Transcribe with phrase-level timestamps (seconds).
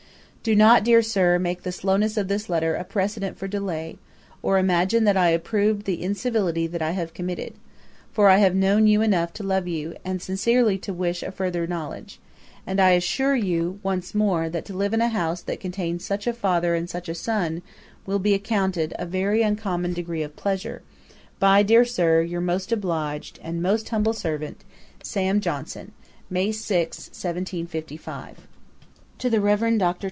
[0.43, 3.99] 'Do not, dear Sir, make the slowness of this letter a precedent for delay,
[4.41, 7.53] or imagine that I approved the incivility that I have committed;
[8.11, 11.67] for I have known you enough to love you, and sincerely to wish a further
[11.67, 12.19] knowledge;
[12.65, 16.25] and I assure you, once more, that to live in a house that contains such
[16.25, 17.61] a father and such a son,
[18.07, 20.81] will be accounted a very uncommon degree of pleasure,
[21.37, 24.61] by, dear Sir, your most obliged, and 'Most humble servant,
[25.03, 25.39] 'SAM.
[25.39, 25.91] JOHNSON.'
[26.31, 28.41] 'May 6, 1755.' [Page 289: Letters to Mr.
[28.41, 28.41] Warton.
[28.41, 28.47] Ætat 46.]
[29.19, 29.95] 'To THE REVEREND MR.